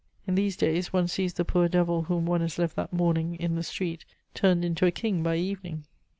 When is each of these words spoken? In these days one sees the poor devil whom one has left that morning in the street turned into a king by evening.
In 0.25 0.33
these 0.33 0.57
days 0.57 0.91
one 0.91 1.07
sees 1.07 1.35
the 1.35 1.45
poor 1.45 1.67
devil 1.69 2.01
whom 2.05 2.25
one 2.25 2.41
has 2.41 2.57
left 2.57 2.75
that 2.75 2.91
morning 2.91 3.35
in 3.35 3.53
the 3.53 3.61
street 3.61 4.03
turned 4.33 4.65
into 4.65 4.87
a 4.87 4.91
king 4.91 5.21
by 5.21 5.35
evening. 5.35 5.83